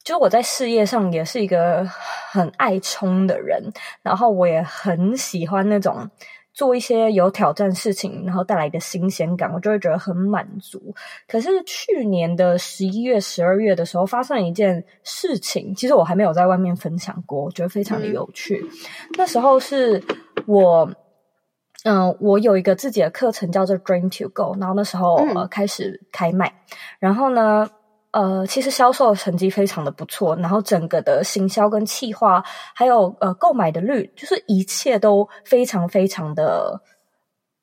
[0.05, 1.83] 就我在事业上也是一个
[2.31, 3.61] 很爱冲的人，
[4.03, 6.07] 然后我也很喜欢那种
[6.53, 10.93] 做一些有挑战事情，然后带来的新鲜感，我就会觉得很满足。
[11.27, 18.63] 可是去年的十一月、十二月的时候，发生了一件事情，其实我还没有在外面分享过，我觉得非常的有趣。
[18.63, 18.69] 嗯、
[19.17, 20.01] 那时候是
[20.45, 20.87] 我，
[21.83, 26.53] 嗯、呃，我有一个自己的课程叫做 Dream to Go，然后那时候、嗯、呃开始开卖，
[26.99, 27.67] 然后呢，
[28.15, 32.41] 呃，其实销售成绩非常的不错，然后整个的行销跟企划，
[32.73, 36.81] 还有呃购买的率，就是一切都非常非常的。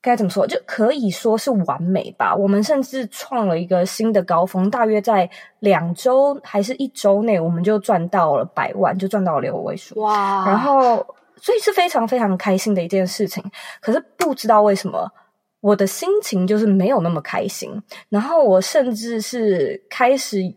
[0.03, 0.45] 该怎么说？
[0.45, 2.35] 就可以说是完美吧。
[2.35, 10.01] 我们甚至创了一个新的高峰，大约在两周还是一周内，我们就赚到了百万，就赚到了六位数。
[10.01, 10.45] 哇！
[10.45, 10.97] 然后，
[11.37, 13.43] 所以是非常非常开心的一件事情。
[13.81, 15.09] 可是不知道为什么，
[15.63, 17.83] 我的心情就是没有那么开心。
[18.11, 20.55] 然后我甚至是开始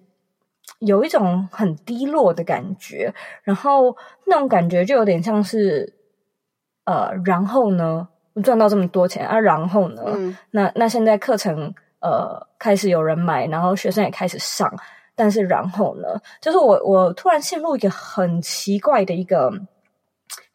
[0.80, 3.14] 有一种很低落的感觉。
[3.44, 5.94] 然后那种感觉就有点像是，
[6.84, 8.10] 呃，然后呢？
[8.44, 10.04] 赚到这么多钱啊，然后呢？
[10.08, 14.70] 嗯、那那现在课程呃开始有人买，然后学生也开始上，
[15.16, 16.08] 但是然后呢？
[16.42, 19.50] 就是我我突然陷入一个很奇怪的一个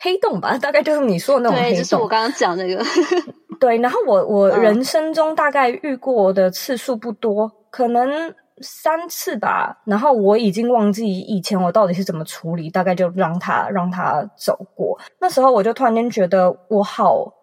[0.00, 1.72] 黑洞吧， 大概就是你说的那种黑洞。
[1.74, 2.82] 对，就是我刚刚讲那个。
[3.60, 9.82] 对，然后我我人生中大概遇过的次数不多，嗯、可能三次吧。
[9.84, 14.98] 然后我已经忘记以前我到底是怎么处理，大概就让他让他走过。
[15.20, 17.34] 那时候我就突然间觉得我好。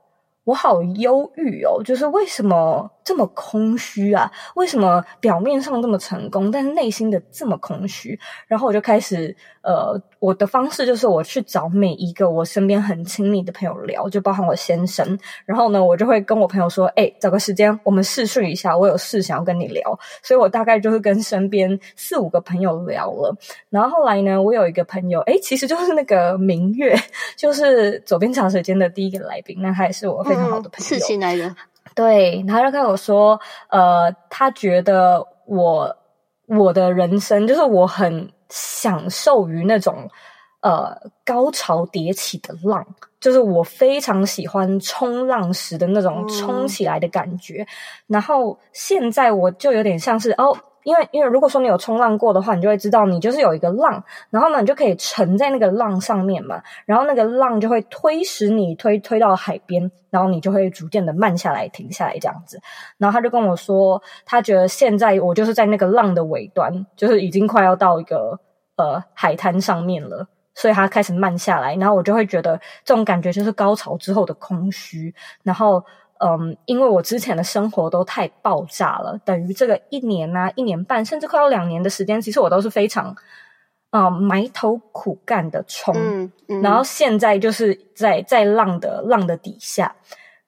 [0.48, 4.32] 我好忧郁哦，就是为什么这么空虚啊？
[4.56, 8.18] 为什么表面上这么成功，但是内心的这么空虚？
[8.48, 15.20] 然后我就开始，呃，我的方式就是我去找每一个我身边很亲密的朋友聊，就包含我先生。
[15.46, 23.36] 然后呢，我就会跟我朋友说：“哎，找个时间我们试睡一下，我有事想要跟你聊。”所以我大概就是跟身边四五个朋友聊了。
[23.70, 26.96] 然后后来呢，我有一个朋友，哎，其实就是那个明月，
[27.36, 31.56] 就是左边茶水间的第一个来宾，那他也是我非常好的朋友。
[31.96, 35.96] 对，然后就跟我说，呃，他觉得我
[36.46, 40.08] 我的人生就是我很享受于那种
[40.62, 40.96] 呃
[41.26, 42.86] 高潮迭起的浪，
[43.20, 47.64] 就是我非常喜欢冲浪时的那种冲起来的感觉。
[47.64, 47.68] 嗯、
[48.08, 50.56] 然后现在我就有点像是哦。
[50.88, 62.58] 因为，因为如果说你有冲浪过的话，你就会知道，你就是有一个浪，然后呢，你就可以沉在那个浪上面嘛，然后那个浪就会推使你推推到海边，然后你就会逐渐的慢下来、停下来这样子。
[62.98, 68.40] 然后他就跟我说，他觉得现在我就是在那个浪的尾端，就是已经快要到一个
[68.78, 75.84] 呃海滩上面了，所以他开始慢下来，然后我就会觉得这种感觉就是高潮之后的空虚，然后。
[76.20, 83.16] 嗯，因为我之前的生活都太爆炸了，等于这个一年啊、一年半，甚至快要两年的时间，其实我都是非常
[83.92, 85.94] 嗯埋头苦干的冲。
[85.96, 89.96] 嗯嗯、然后现在就是在在浪的浪的底下，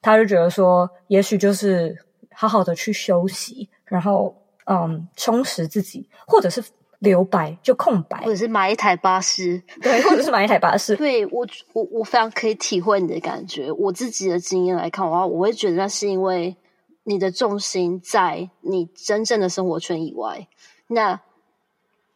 [0.01, 1.97] 他就觉得说，也许就是
[2.33, 6.63] 好好的去休息，然后嗯充实自己，或者是。
[6.99, 10.95] 留白就空白，或者是买一台巴士，对，或者是买一台巴士。
[10.97, 13.71] 对，我，我我非常可以体会你的感觉。
[13.71, 16.57] 我自己的经验来看的话，我会觉得那是因为
[17.03, 20.47] 你的重心在你真正的生活圈以外。
[20.87, 21.21] 那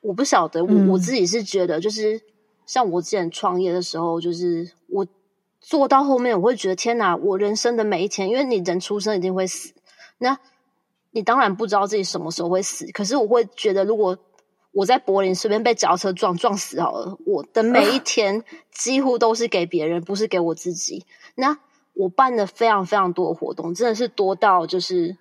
[0.01, 2.21] 我不晓得，我、嗯、我自己是觉得，就是
[2.65, 5.07] 像我之前创业的时候，就是我
[5.61, 9.73] 做到后面，我会觉得天哪，我人生的每一天，因为你人出生一定会死，
[10.17, 10.37] 那
[11.11, 12.85] 你当然不知道自己什么时候会死。
[12.91, 14.17] 可是我会觉得，如果
[14.73, 21.05] 我在柏林随便被脚车撞撞死好了，我的每一天几乎都是给别人，不是给我自己。
[21.35, 21.59] 那
[21.93, 25.15] 我办了非常非常多的活动，真的是多到就是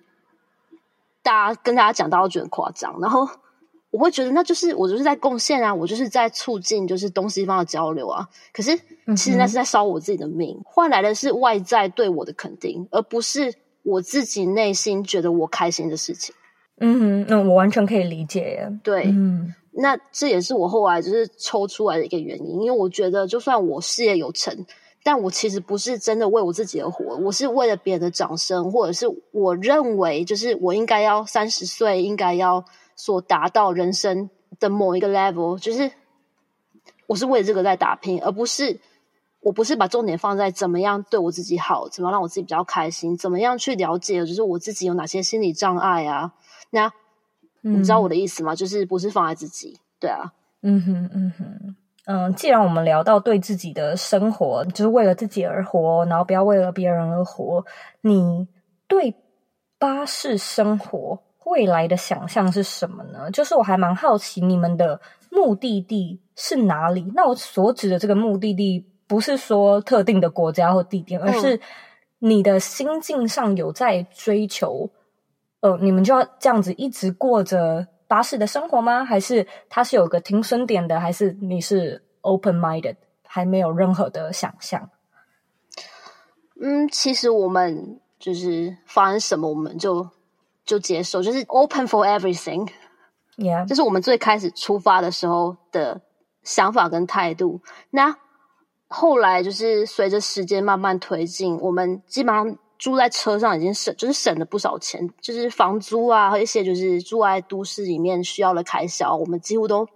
[1.21, 2.99] 大家跟大家讲到觉得夸张。
[2.99, 3.29] 然后
[3.91, 8.27] 我会觉得那就是我就是在贡献啊，我就是在促进就是东西方的交流啊。
[8.51, 8.75] 可是
[9.15, 16.33] 其实那是在烧我自己的命，换来的是外在对我的肯定，而不是我自己内心觉得我开心的事情。
[16.83, 18.79] 嗯那，我完全可以理解耶。
[18.83, 24.65] 对，嗯，那这也是我后来就是抽出来的一个原因，因为我觉得就算我事业有成，
[25.03, 32.65] 但我其实不是真的为我自己而活，我是为了别人的掌声，或者是我认为就是我应该要三十岁应该要
[32.95, 35.91] 所达到人生的某一个 level，就是
[37.07, 38.79] 我是为了这个在打拼，而不是
[39.43, 46.33] 我不是把重点放在怎么样对我自己好，怎么让我自己比较开心，怎么样去了解就是我自己有哪些心理障碍啊。
[46.69, 46.91] 那
[47.61, 48.53] 你知道我的意思吗？
[48.53, 51.75] 嗯、就是不是放在自己，对啊，嗯哼，嗯哼，
[52.05, 52.33] 嗯。
[52.35, 57.65] 既然我们聊到对自己的生活，就是为了自己而活，然后不要为了别人而活，
[58.01, 58.47] 你
[58.87, 59.13] 对
[59.77, 63.29] 巴士生活未来的想象是什么呢？
[63.31, 67.11] 就是我还蛮好奇你们的目的地是哪里。
[67.13, 71.59] 那我所指的这个目的地，不是说特定的国家或地点，而是
[72.19, 74.89] 你的心境上有在追求。
[75.61, 79.05] 呃，你们就要这样子一直过着巴士的生活吗？
[79.05, 80.99] 还是它是有个停损点的？
[80.99, 84.89] 还是你是 open minded，还没有任何的想象？
[86.61, 90.09] 嗯，其实我们就是发生什么，我们就
[90.65, 92.69] 就接受，就是 open for everything。
[93.37, 96.01] Yeah，这是我们最开始出发的时候的
[96.43, 97.61] 想法跟态度。
[97.89, 98.17] 那
[98.93, 109.87] 后来就是随着时间慢慢推进，我们基本上住在车上已经省，就是省了不少钱，就是房租啊和一些就是住在都市里面需要的开销，我们几乎都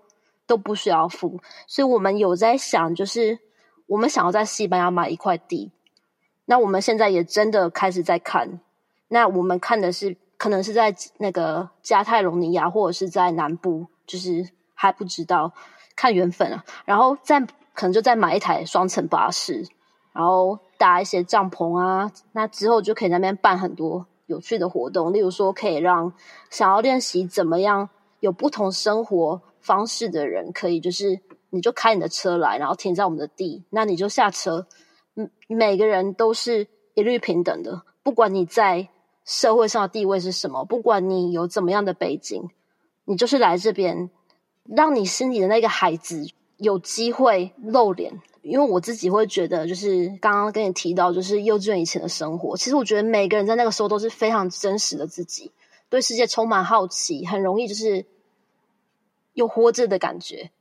[0.48, 1.40] 都不需要付。
[1.68, 3.38] 所以我们有在想，就是
[3.86, 5.72] 我们想要在西班牙买一块地。
[6.46, 8.60] 那我们现在也真的开始在看，
[9.10, 15.54] 那我们看的是可能是在那个加泰隆尼亚或者是在南部，就是还不知道，
[15.96, 16.66] 看缘分啊。
[16.86, 17.46] 然后在
[17.78, 19.64] 可能就再买一台双层巴士，
[20.12, 22.12] 然后搭一些帐篷啊。
[22.32, 26.12] 那之后就可以那边办很多有趣的活动，例如说可以让
[26.50, 31.20] 想要练习怎么样有不同生活方式的人，可以就是
[31.52, 34.66] 你就开你的车来，然后停在我们的地，那你就下车。
[35.14, 38.90] 嗯每个人都是一律平等的，不管你在
[39.24, 42.50] 社会上的地位是什么，不管你有怎么样的背景，
[43.06, 44.10] 你就是来这边，
[44.66, 46.26] 让你心里的那个孩子
[46.58, 48.22] 有机会露脸。
[48.42, 55.52] 因为我自己会觉得，就是刚刚跟你提到，就是幼稚园以前的生活，其实我觉得每个人在那个时候都是非常真实的自己，
[55.90, 58.06] 对世界充满好奇，很容易就是
[59.34, 60.52] 有活着的感觉，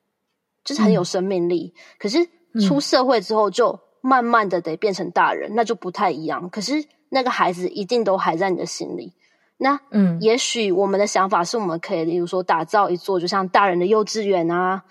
[0.64, 1.74] 就是很有生命力。
[1.74, 2.28] 嗯、可是
[2.66, 3.80] 出社会之后就。
[4.02, 6.48] 慢慢的得变成大人，那就不太一样。
[6.48, 9.12] 可是那个孩子一定都还在你的心里。
[9.56, 14.84] 那嗯，也许我们的想法是我们可以，例如说打造一座就像大人的幼稚园啊，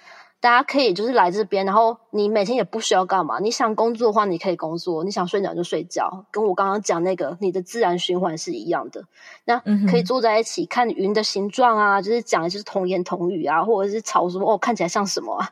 [0.46, 9.06] 大家可以就是来这边，然后你每天也不需要干嘛，你想工作的话你可以工作，你想睡觉就睡觉，跟我刚刚讲那个你的自然循环是一样的。
[9.46, 9.58] 那
[9.90, 15.50] 可以坐在一起看云的形状啊，就是讲就是童言童语啊，或者是吵什么哦看起来像什么啊，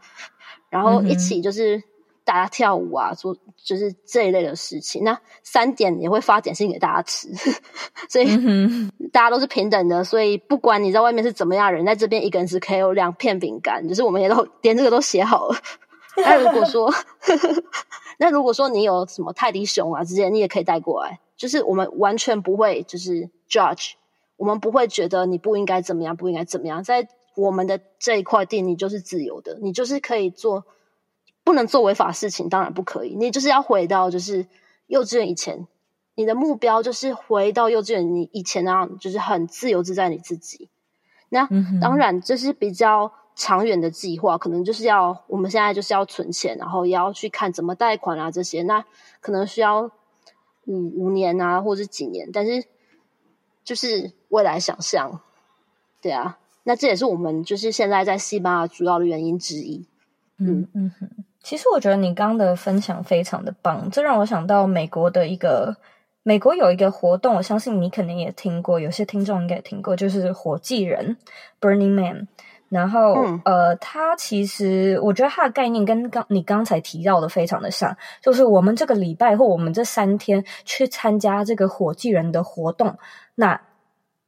[0.69, 1.81] 然后一起就是。
[2.25, 5.03] 大家跳舞啊，做就是这一类的事情。
[5.03, 7.29] 那三点也会发点心给大家吃，
[8.07, 8.27] 所以
[9.11, 10.03] 大家都是平等的。
[10.03, 15.55] 所以不管你在外面是怎么样人，在这边一个人只可以有两片饼干，就是我们也都连这个都写好了。
[16.15, 16.93] 那如果说，
[18.17, 21.19] 那如果说你有什么泰迪熊啊之类，你也可以带过来。
[21.35, 23.93] 就是我们完全不会就是 judge，
[24.37, 26.83] 我们不会觉得你不应该怎么样，不应该怎么样。
[26.83, 30.63] 在我们的这一块地，你就是自由的，你就是可以做。
[31.43, 33.15] 不能做违法事情，当然不可以。
[33.15, 34.47] 你就是要回到就是
[34.87, 35.67] 幼稚园以前，
[36.15, 40.69] 你的目标就是回到幼稚园你以前那样，就是很自由自在你自己。
[41.29, 48.61] 那、嗯、当然这是比较长远的计划，可能就是要我们现在就是要存钱，然后也要去看怎么贷款啊这些。
[48.63, 48.85] 那
[49.19, 49.91] 可能需要
[50.65, 52.29] 五五年啊，或者是几年。
[52.31, 52.63] 但是
[53.63, 55.21] 就是未来想象，
[55.99, 59.87] 对啊，那这也是我们就是现在在西班牙主要的原因之一。
[60.37, 61.09] 嗯嗯哼。
[61.43, 65.75] 其实我觉得你刚刚的分享非常的棒，这让我想到美国的一个，
[66.23, 71.17] 美国有一个活动，我相信你肯定也听过，有些听众应该也听过，就是火祭人
[71.59, 72.27] （Burning Man）。
[72.69, 82.97] 然后，嗯、呃，它其实我觉得它的概念跟刚你刚才提到的非常的像，就是我们这个礼拜或我们这三天去参加这个火祭人的活动，
[83.35, 83.59] 那。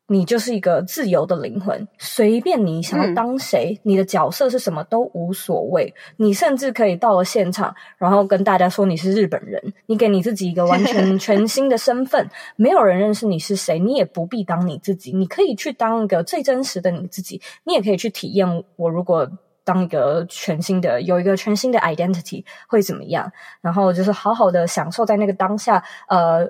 [0.08, 5.91] 你就是一个自由的灵魂，随便你想要当谁，嗯，你的角色是什么都无所谓。
[6.18, 19.28] 你甚至可以到了现场，然后跟大家说你是日本人，你给你自己一个完全 全新的身份，没有人认识你是谁，你也不必当你自己，你可以去当一个最真实的你自己，你也可以去体验我如果
[19.64, 26.47] 当一个全新的，有一个全新的 identity 会怎么样，然后就是好好的享受在那个当下，呃。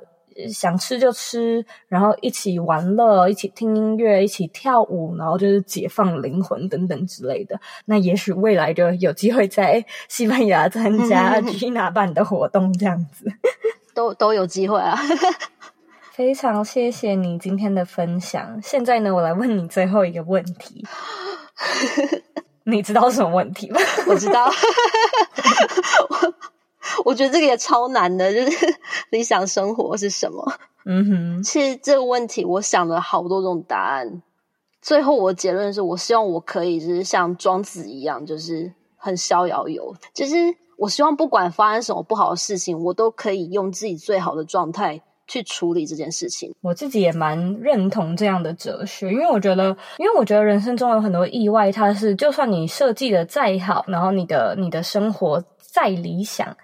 [0.52, 7.60] 想吃就吃，然后一起玩乐，一起听音乐，一起跳舞，然后就是解放灵魂等等之类的。
[7.86, 13.26] 那也许未来就有机会在 西班牙参加 Gina 办的活动，这样子
[13.96, 14.98] 都都有机会啊。
[16.12, 18.60] 非常谢谢你今天的分享。
[18.64, 20.86] 现在呢，我来问你最后一个问题，
[22.64, 23.80] 你知道什么问题吗？
[24.08, 24.50] 我知道。
[27.04, 28.76] 我觉得这个也超难的，就是
[29.12, 30.54] 理想生活是什么？
[30.86, 34.22] 嗯哼，其实这个问题我想了好多种答案，
[34.82, 39.96] 最后我的结论是我希望我可以就是像庄子一样，就是很逍遥游。
[40.14, 40.36] 就是
[40.78, 46.54] 我希望不管发生什么不好的事情，我都可以用自己最好的状态去处理这件事情。
[46.62, 56.56] 我自己也蛮认同这样的哲学，因为我觉得，因为我觉得人生中有很多意外，它是就算你设计的再好，然后你的你的生活再理想。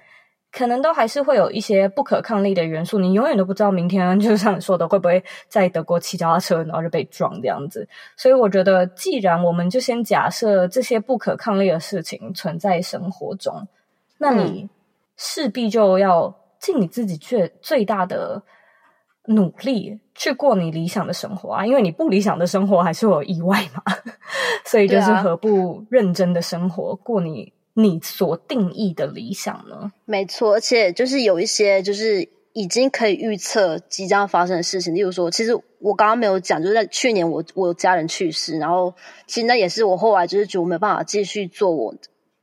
[0.52, 7.88] 可能都还是会有一些不可抗力的元素，你永远都不知道明天就像你说的会不会在德国骑脚踏车然后就被撞这样子。
[8.18, 13.68] 所以我觉得，既然我们就先假设这些不可抗力的事情存在生活中，
[14.18, 14.70] 那你
[15.16, 18.44] 势必就要尽你自己最最大的
[19.28, 23.82] 努力去过你理想的生活啊，因为你不理想的生活还是会有意外嘛，
[24.66, 29.92] 所以就是何不认真的生活，过你你所定义的理想呢？
[30.06, 32.30] 没错，而且就是有一些就是。
[32.54, 38.94] 已经可以预测即将发生的事情，例如说，其实我刚刚没有讲，就是在去年我我家人去世，然后
[39.26, 41.96] 其实那也是我后来就是觉得我没有办法继续做我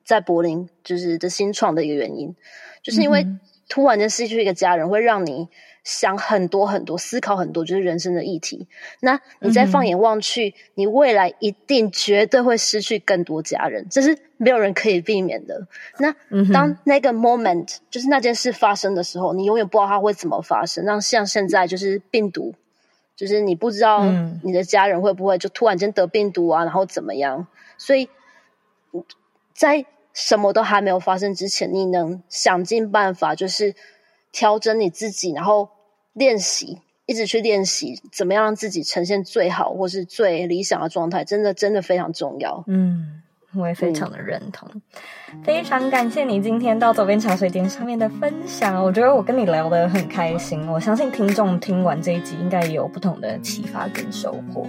[0.07, 2.35] 在柏林就是的新创的一个原因，
[2.83, 3.27] 就是因为
[3.69, 5.49] 突然间失去一个家人，会让你
[5.89, 8.69] 想很多很多，思考很多，就是人生的议题。
[9.01, 14.19] 那你再放眼望去，你未来一定绝对会失去更多家人，这是。
[14.41, 15.67] 没有人可以避免的。
[15.99, 16.15] 那
[16.53, 20.85] 当那个 moment，嗯、就是那件事发生的时候，你永远不知道它会怎么发生。
[20.85, 22.55] 那像现在就是病毒，
[23.17, 24.05] 就是你不知道
[24.45, 27.49] 你的家人会不会就突然间得病毒啊，然后怎么样？
[27.79, 28.09] 所以
[29.55, 29.85] 在
[30.15, 33.75] 什么都还没有发生之前，你能想尽办法，就是
[34.31, 35.69] 调整你自己，然后
[36.19, 42.65] 练习，一直去练习，怎么样让自己呈现最好或是最理想的状态，真的真的非常重要。
[42.67, 43.23] 嗯。
[43.55, 44.69] 我也非常的认同，
[45.43, 48.85] 非常感谢你今天到左边茶水间上面的分享。
[48.85, 54.67] 我觉得我跟你聊得很开心，我相信听众听完这一集应该也有不同的启发跟收获。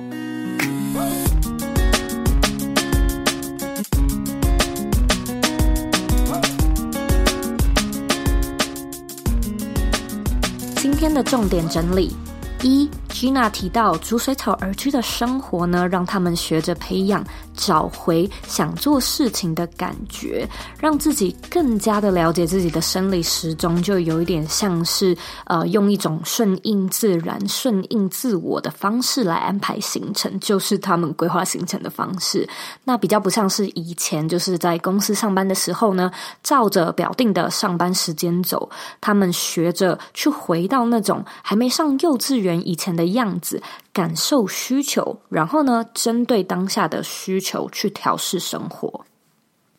[11.00, 12.14] 今天的重点整理。
[12.62, 12.90] 一
[13.20, 17.22] ，Gina 提到逐水草而居的生活呢，让他们学着培养
[17.54, 20.48] 找回想做事情的感觉，
[20.80, 32.48] 让自己更加的了解自己的生理时钟，就有一点像是呃，用一种顺应自然、顺应自我的方式来安排行程，就是他们规划行程的方式。
[32.86, 36.10] 那比较不像是以前就是在公司上班的时候呢，
[36.42, 38.70] 照着表定的上班时间走，
[39.02, 49.06] 他们学着去回到那种还没上幼稚园以前的样子，感受需求，然后呢，针对当下的需求去调试生活。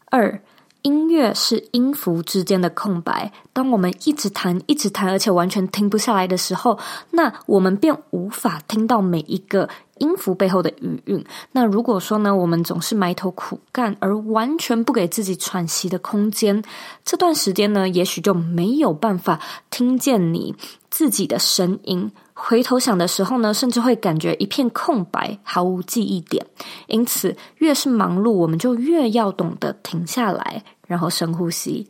[0.06, 0.42] 二，
[0.82, 3.30] 音乐是音符之间的空白。
[3.52, 6.78] 当我们一直弹、一直弹，而且完全停不下来的时候，
[7.10, 9.68] 那我们便无法听到每一个
[9.98, 11.24] 音符背后的余韵。
[11.52, 16.64] 那如果说呢，我们总是埋头苦干，而完全不给自己喘息的空间，
[17.04, 20.56] 这段时间呢，也许就没有办法听见你
[20.88, 22.10] 自己的声音。
[22.42, 26.44] 回头想的时候呢，甚至会感觉一片空白，毫无记忆点。
[26.86, 31.86] 因此，越是忙碌，我们就越要懂得停下来，然后深呼吸，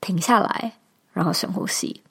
[0.00, 0.72] 停下来，
[1.12, 2.02] 然后深呼吸。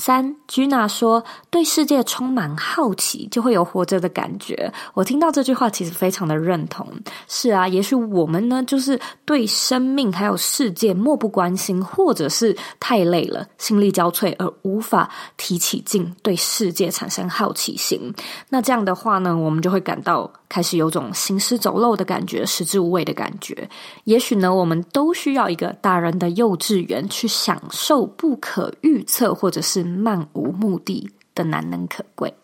[0.00, 6.88] 三，Gina 说：“对世界充满好奇，就会有活着的感觉。”我听到这句话，其实非常的认同。
[7.28, 18.12] 是啊，也许我们呢，就是对生命还有世界漠不关心，或者是太累了，心力交瘁，而无法提起劲对世界产生好奇心。
[18.48, 23.68] 那这样的话呢，我们就会感到开始有种行尸走肉的感觉，食之无味的感觉。
[24.04, 29.89] 也许呢，我们都需要一个大人的幼稚园，去享受不可预测，或者是。
[29.90, 32.34] 漫无目的的难能可贵，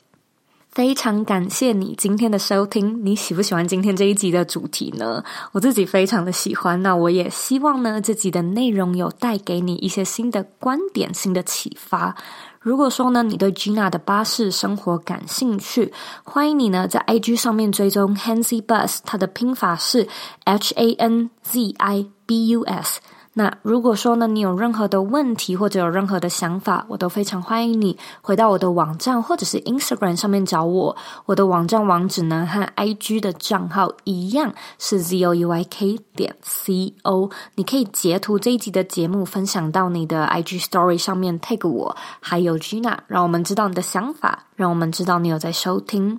[0.70, 3.05] 非常感谢你今天的收听。
[3.05, 5.24] 你喜不喜欢今天这一集的主题呢？
[5.53, 6.82] 我自己非常的喜欢。
[6.82, 12.14] 那我也希望呢，这集的内容有带给你一些新的观点、新的启发。
[12.61, 15.92] 如果说呢，你对 Gina 的巴士生活感兴趣，
[16.24, 20.09] 欢迎你呢在 IG 上面追踪 Hanzi Bus，它的拼法是
[20.44, 23.01] H A N Z I B U S。
[23.39, 30.97] 那如果说呢，你有任何的问题或者有任何的想法，我都非常欢迎你回到我的网站或者是 Instagram 上面找我。
[31.26, 37.30] 我的网站网址呢和 IG 的账号一样是 zouyk 点 co。
[37.57, 46.18] 你可以截图这一集的节目分享到你的 IG Story 上面 tag 我，还有 Gina，让我们知道你的想法，让我们知道你有在收听。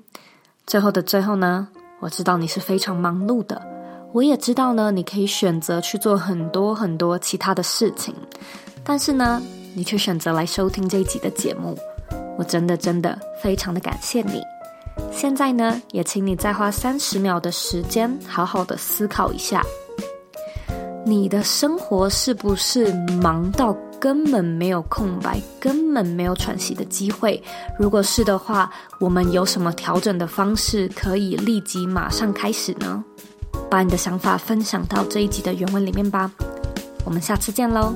[0.68, 3.77] 最后的最后呢，我知道你是非常忙碌的。
[4.14, 8.16] 我也知道呢，你可以选择去做很多很多其他的事情，
[8.84, 9.42] 但是呢，
[9.76, 11.78] 你却选择来收听这一集的节目，
[12.38, 14.42] 我真的真的非常的感谢你。
[15.12, 19.64] 现在呢，也请你再花三十秒的时间，好好的思考一下，
[21.06, 22.92] 你的生活是不是
[23.22, 27.42] 忙到根本没有空白，根本没有喘息的机会？
[27.78, 33.04] 如果是的话，我们有什么调整的方式可以立即马上开始呢？
[33.70, 36.32] 把你的想法分享到这一集的原文里面吧，
[37.04, 37.94] 我们下次见喽。